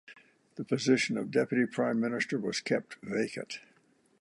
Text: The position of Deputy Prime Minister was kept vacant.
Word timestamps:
The 0.55 0.63
position 0.63 1.15
of 1.15 1.29
Deputy 1.29 1.67
Prime 1.67 1.99
Minister 1.99 2.39
was 2.39 2.59
kept 2.59 2.95
vacant. 3.03 3.59